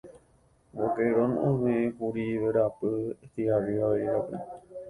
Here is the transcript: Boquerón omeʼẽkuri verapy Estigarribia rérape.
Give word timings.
Boquerón 0.77 1.31
omeʼẽkuri 1.47 2.23
verapy 2.41 2.87
Estigarribia 3.23 3.87
rérape. 3.93 4.35